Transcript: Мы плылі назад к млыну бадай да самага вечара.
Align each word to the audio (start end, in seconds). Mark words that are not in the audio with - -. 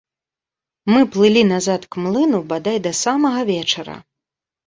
Мы 0.91 1.01
плылі 1.15 1.43
назад 1.49 1.81
к 1.95 2.01
млыну 2.05 2.39
бадай 2.53 2.77
да 2.87 2.91
самага 3.03 3.41
вечара. 3.51 3.97